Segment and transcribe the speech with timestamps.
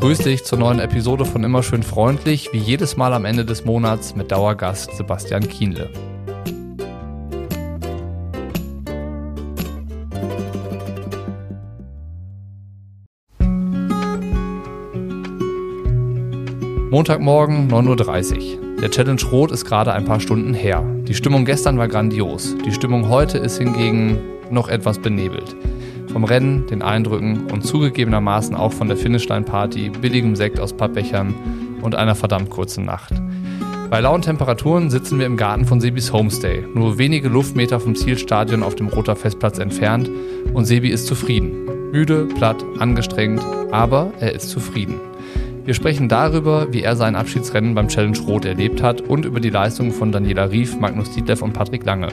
[0.00, 3.66] Grüß dich zur neuen Episode von Immer schön freundlich, wie jedes Mal am Ende des
[3.66, 5.90] Monats mit Dauergast Sebastian Kienle.
[16.90, 18.76] Montagmorgen 9.30 Uhr.
[18.80, 20.82] Der Challenge Rot ist gerade ein paar Stunden her.
[21.02, 22.56] Die Stimmung gestern war grandios.
[22.64, 24.18] Die Stimmung heute ist hingegen
[24.50, 25.54] noch etwas benebelt.
[26.12, 31.34] Vom Rennen, den Eindrücken und zugegebenermaßen auch von der Finishline-Party, billigem Sekt aus Pappbechern
[31.82, 33.14] und einer verdammt kurzen Nacht.
[33.90, 38.62] Bei lauen Temperaturen sitzen wir im Garten von Sebis Homestay, nur wenige Luftmeter vom Zielstadion
[38.62, 40.08] auf dem Roter Festplatz entfernt
[40.54, 41.90] und Sebi ist zufrieden.
[41.90, 45.09] Müde, platt, angestrengt, aber er ist zufrieden.
[45.64, 49.50] Wir sprechen darüber, wie er sein Abschiedsrennen beim Challenge Rot erlebt hat und über die
[49.50, 52.08] Leistungen von Daniela Rief, Magnus Dietleff und Patrick Lange.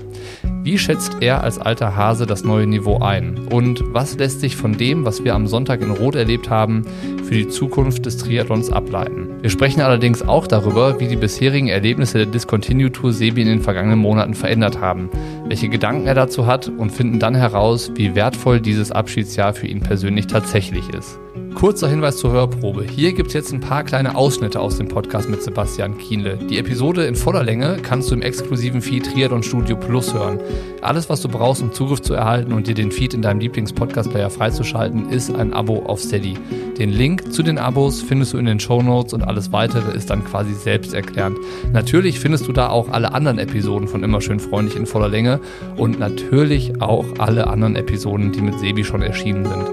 [0.63, 3.39] Wie schätzt er als alter Hase das neue Niveau ein?
[3.49, 6.85] Und was lässt sich von dem, was wir am Sonntag in Rot erlebt haben,
[7.23, 9.29] für die Zukunft des Triathlons ableiten?
[9.41, 13.61] Wir sprechen allerdings auch darüber, wie die bisherigen Erlebnisse der Discontinue Tour Sebi in den
[13.61, 15.09] vergangenen Monaten verändert haben,
[15.47, 19.79] welche Gedanken er dazu hat und finden dann heraus, wie wertvoll dieses Abschiedsjahr für ihn
[19.79, 21.17] persönlich tatsächlich ist.
[21.57, 22.83] Kurzer Hinweis zur Hörprobe.
[22.83, 26.37] Hier gibt es jetzt ein paar kleine Ausschnitte aus dem Podcast mit Sebastian Kienle.
[26.37, 30.39] Die Episode in voller Länge kannst du im exklusiven Feed Triathlon Studio Plus hören.
[30.83, 34.29] Alles, was du brauchst, um Zugriff zu erhalten und dir den Feed in deinem Lieblings-Podcast-Player
[34.29, 36.35] freizuschalten, ist ein Abo auf Steady.
[36.77, 40.11] Den Link zu den Abos findest du in den Show Notes und alles weitere ist
[40.11, 41.39] dann quasi selbsterklärend.
[41.73, 45.39] Natürlich findest du da auch alle anderen Episoden von Immer schön freundlich in voller Länge
[45.75, 49.65] und natürlich auch alle anderen Episoden, die mit Sebi schon erschienen sind.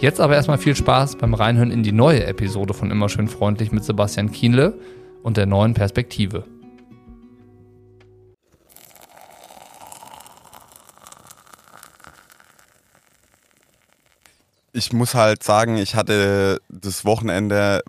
[0.00, 3.72] Jetzt aber erstmal viel Spaß beim Reinhören in die neue Episode von Immer schön freundlich
[3.72, 4.78] mit Sebastian Kienle
[5.22, 6.44] und der neuen Perspektive.
[14.72, 17.82] ich muss halt sagen, ich hatte das Wochenende,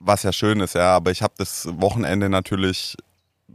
[0.00, 2.96] was ja schön ist, ja, aber ich habe das Wochenende natürlich,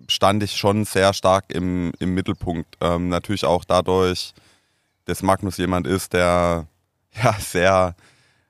[0.08, 2.78] stand ich schon sehr stark im, im Mittelpunkt.
[2.80, 4.34] Ähm, natürlich auch dadurch,
[5.06, 6.68] dass Magnus jemand ist, der
[7.24, 7.96] ja sehr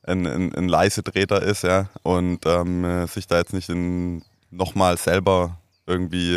[0.07, 3.69] ein, ein, ein leise Treter ist, ja, und ähm, sich da jetzt nicht
[4.49, 6.35] nochmal selber irgendwie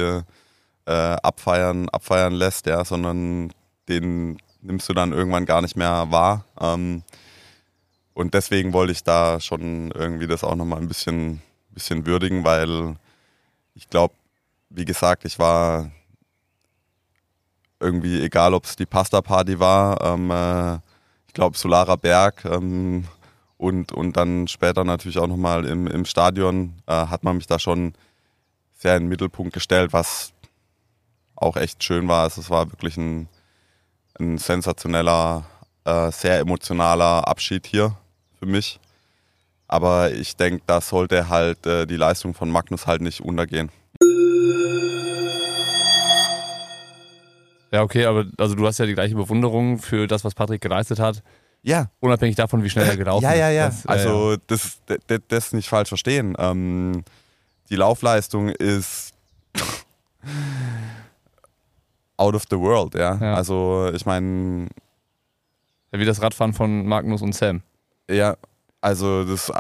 [0.87, 0.93] äh,
[1.23, 3.53] abfeiern, abfeiern lässt, ja, sondern
[3.89, 6.45] den nimmst du dann irgendwann gar nicht mehr wahr.
[6.61, 7.03] Ähm,
[8.15, 12.97] und deswegen wollte ich da schon irgendwie das auch nochmal ein bisschen, bisschen würdigen, weil
[13.75, 14.15] ich glaube,
[14.69, 15.91] wie gesagt, ich war
[17.79, 20.75] irgendwie, egal ob es die Pasta-Party war, ähm, äh,
[21.27, 23.07] ich glaube Solarer Berg ähm,
[23.61, 27.59] und, und dann später natürlich auch nochmal im, im Stadion, äh, hat man mich da
[27.59, 27.93] schon
[28.73, 30.33] sehr in den Mittelpunkt gestellt, was
[31.37, 32.23] auch echt schön war.
[32.23, 33.29] Also es war wirklich ein,
[34.19, 35.45] ein sensationeller,
[35.85, 37.99] äh, sehr emotionaler Abschied hier
[38.39, 38.81] für mich.
[39.69, 43.71] Aber ich denke, da sollte halt äh, die Leistung von Magnus halt nicht untergehen.
[47.73, 50.99] Ja, okay, aber also du hast ja die gleiche Bewunderung für das, was Patrick geleistet
[50.99, 51.23] hat.
[51.63, 51.91] Ja.
[52.01, 53.31] Unabhängig davon, wie schnell er gelaufen ist.
[53.31, 53.67] Ja, ja, ja.
[53.67, 56.35] Das, also das, das, das nicht falsch verstehen.
[56.39, 57.05] Ähm,
[57.69, 59.13] die Laufleistung ist
[62.17, 63.17] out of the world, ja.
[63.17, 63.35] ja.
[63.35, 64.69] Also ich meine.
[65.93, 67.63] Wie das Radfahren von Magnus und Sam.
[68.09, 68.37] Ja,
[68.81, 69.53] also das ist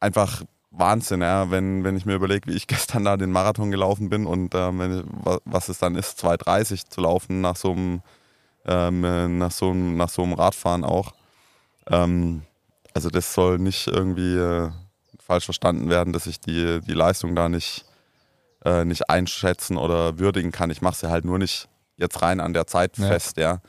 [0.00, 4.08] einfach Wahnsinn, ja, wenn, wenn ich mir überlege, wie ich gestern da den Marathon gelaufen
[4.08, 5.04] bin und ähm,
[5.44, 8.02] was es dann ist, 2,30 zu laufen nach so einem,
[8.66, 11.12] ähm, nach so einem, nach so einem Radfahren auch.
[11.90, 12.42] Ähm,
[12.94, 14.70] also das soll nicht irgendwie äh,
[15.18, 17.84] falsch verstanden werden, dass ich die, die Leistung da nicht,
[18.64, 20.70] äh, nicht einschätzen oder würdigen kann.
[20.70, 23.08] Ich mache sie halt nur nicht jetzt rein an der Zeit ja.
[23.08, 23.60] fest, ja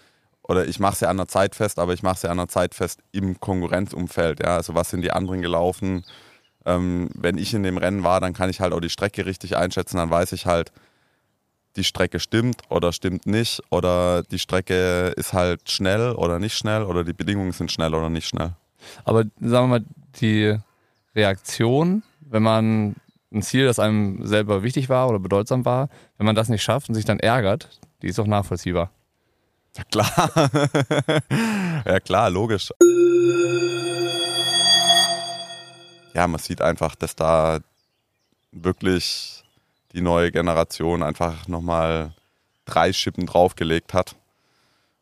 [0.48, 2.74] oder ich mache sie an der Zeit fest, aber ich mache sie an der Zeit
[2.74, 4.42] fest im Konkurrenzumfeld.
[4.42, 4.56] Ja?
[4.56, 6.06] Also was sind die anderen gelaufen?
[6.66, 9.58] Ähm, wenn ich in dem Rennen war, dann kann ich halt auch die Strecke richtig
[9.58, 9.98] einschätzen.
[9.98, 10.72] Dann weiß ich halt,
[11.78, 13.62] die Strecke stimmt oder stimmt nicht.
[13.70, 16.84] Oder die Strecke ist halt schnell oder nicht schnell.
[16.84, 18.54] Oder die Bedingungen sind schnell oder nicht schnell.
[19.06, 19.86] Aber sagen wir mal,
[20.20, 20.58] die
[21.16, 22.96] Reaktion, wenn man
[23.32, 26.90] ein Ziel, das einem selber wichtig war oder bedeutsam war, wenn man das nicht schafft
[26.90, 28.92] und sich dann ärgert, die ist auch nachvollziehbar.
[29.78, 30.50] Ja klar.
[31.86, 32.72] ja klar, logisch.
[36.14, 37.60] Ja, man sieht einfach, dass da
[38.52, 39.44] wirklich
[39.94, 42.14] die neue Generation einfach nochmal
[42.66, 44.16] drei Schippen draufgelegt hat.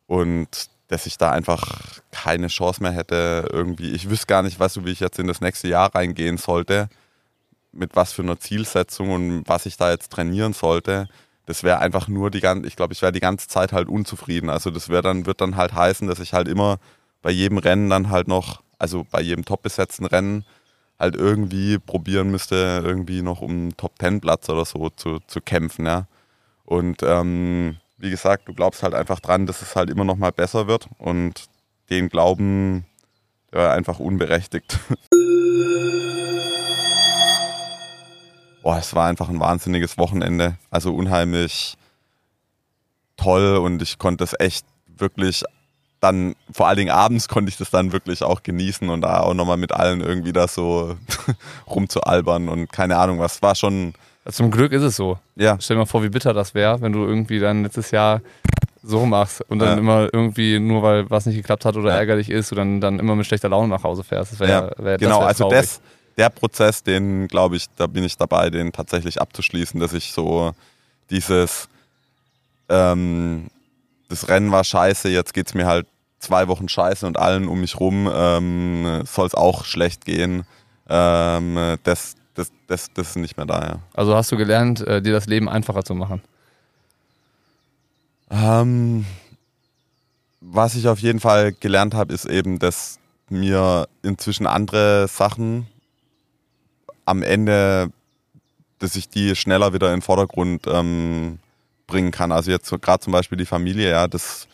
[0.07, 3.91] Und dass ich da einfach keine Chance mehr hätte, irgendwie.
[3.91, 6.89] Ich wüsste gar nicht, weißt du, wie ich jetzt in das nächste Jahr reingehen sollte,
[7.71, 11.09] mit was für einer Zielsetzung und was ich da jetzt trainieren sollte
[11.45, 14.49] das wäre einfach nur die ganze, ich glaube, ich wäre die ganze Zeit halt unzufrieden.
[14.49, 16.79] Also das wäre dann, wird dann halt heißen, dass ich halt immer
[17.21, 20.45] bei jedem Rennen dann halt noch, also bei jedem top besetzten Rennen,
[20.99, 25.85] halt irgendwie probieren müsste, irgendwie noch um Top Ten Platz oder so zu, zu kämpfen,
[25.85, 26.07] ja.
[26.63, 30.31] Und ähm, wie gesagt, du glaubst halt einfach dran, dass es halt immer noch mal
[30.31, 31.45] besser wird und
[31.89, 32.85] den Glauben
[33.51, 34.79] war einfach unberechtigt.
[38.63, 40.57] Boah, es war einfach ein wahnsinniges Wochenende.
[40.71, 41.77] Also unheimlich
[43.15, 45.43] toll und ich konnte es echt wirklich
[45.99, 49.33] dann, vor allen Dingen abends konnte ich das dann wirklich auch genießen und da auch
[49.33, 50.95] nochmal mit allen irgendwie da so
[51.67, 53.41] rumzualbern und keine Ahnung was.
[53.41, 53.93] War schon.
[54.29, 55.17] Zum Glück ist es so.
[55.35, 55.57] Ja.
[55.59, 58.21] Stell dir mal vor, wie bitter das wäre, wenn du irgendwie dann letztes Jahr
[58.83, 59.77] so machst und dann ja.
[59.77, 61.97] immer irgendwie, nur weil was nicht geklappt hat oder ja.
[61.97, 64.33] ärgerlich ist, du dann, dann immer mit schlechter Laune nach Hause fährst.
[64.33, 65.81] Das wär, ja, wär, genau, also das,
[66.17, 70.51] der Prozess, den glaube ich, da bin ich dabei, den tatsächlich abzuschließen, dass ich so
[71.09, 71.67] dieses,
[72.69, 73.47] ähm,
[74.09, 75.87] das Rennen war scheiße, jetzt geht es mir halt
[76.19, 80.45] zwei Wochen scheiße und allen um mich rum ähm, soll es auch schlecht gehen.
[80.87, 83.79] Ähm, das, das, das, das ist nicht mehr da, ja.
[83.93, 86.21] Also hast du gelernt, äh, dir das Leben einfacher zu machen?
[88.29, 89.05] Ähm,
[90.41, 92.99] was ich auf jeden Fall gelernt habe, ist eben, dass
[93.29, 95.67] mir inzwischen andere Sachen
[97.05, 97.91] am Ende,
[98.79, 101.39] dass ich die schneller wieder in den Vordergrund ähm,
[101.87, 102.31] bringen kann.
[102.31, 104.47] Also jetzt so, gerade zum Beispiel die Familie, ja, das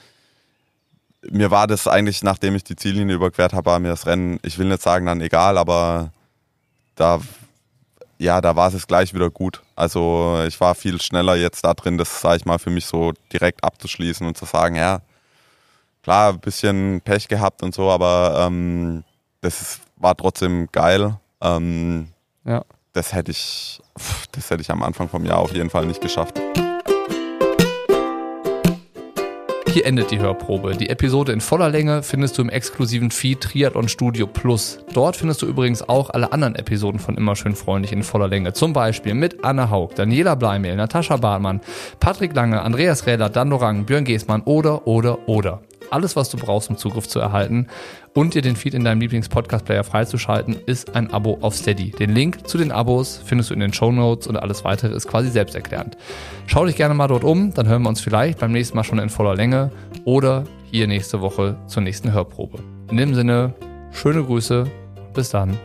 [1.30, 4.58] mir war das eigentlich, nachdem ich die Ziellinie überquert habe, war mir das Rennen, ich
[4.58, 6.12] will nicht sagen dann egal, aber
[6.96, 7.20] da,
[8.18, 9.62] ja, da war es gleich wieder gut.
[9.76, 13.14] Also ich war viel schneller jetzt da drin, das sage ich mal für mich so
[13.32, 15.02] direkt abzuschließen und zu sagen, ja,
[16.04, 19.04] klar, ein bisschen Pech gehabt und so, aber ähm,
[19.42, 21.16] das ist, war trotzdem geil.
[21.42, 22.10] Ähm,
[22.44, 22.64] ja.
[22.94, 23.80] Das hätte ich,
[24.32, 26.40] das hätte ich am Anfang vom Jahr auf jeden Fall nicht geschafft.
[29.74, 30.76] Hier endet die Hörprobe.
[30.76, 34.80] Die Episode in voller Länge findest du im exklusiven Feed Triathlon Studio Plus.
[34.94, 38.52] Dort findest du übrigens auch alle anderen Episoden von Immer schön freundlich in voller Länge.
[38.52, 41.62] Zum Beispiel mit Anna Haug, Daniela Bleimehl, Natascha Bartmann,
[42.02, 46.70] Patrick Lange, Andreas Rähler, Dan Dorang, Björn Geßmann oder, oder, oder alles, was du brauchst,
[46.70, 47.68] um Zugriff zu erhalten
[48.14, 51.92] und dir den Feed in deinem Lieblings-Podcast-Player freizuschalten, ist ein Abo auf Steady.
[51.92, 55.08] Den Link zu den Abos findest du in den Show Notes und alles weitere ist
[55.08, 55.98] quasi selbsterklärend.
[56.48, 59.00] Schau dich gerne mal dort um, dann hören wir uns vielleicht beim nächsten Mal schon
[59.00, 59.72] in voller Länge
[60.06, 62.60] oder hier nächste Woche zur nächsten Hörprobe.
[62.90, 63.54] In dem Sinne,
[63.92, 64.66] schöne Grüße,
[65.14, 65.58] bis dann.